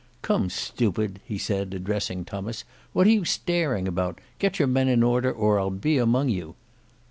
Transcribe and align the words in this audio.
"Come 0.23 0.49
stupid," 0.49 1.19
said 1.37 1.71
he 1.73 1.75
addressing 1.75 2.25
Tummas, 2.25 2.63
"what 2.91 3.05
are 3.05 3.11
you 3.11 3.23
staring 3.23 3.87
about? 3.87 4.19
Get 4.39 4.57
your 4.57 4.67
men 4.67 4.87
in 4.87 5.03
order 5.03 5.31
or 5.31 5.59
I'll 5.59 5.69
be 5.69 5.99
among 5.99 6.29
you." 6.29 6.55